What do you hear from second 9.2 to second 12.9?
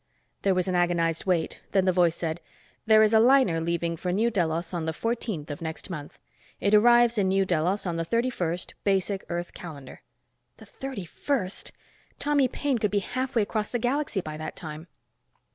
Earth calendar." The 31st! Tommy Paine could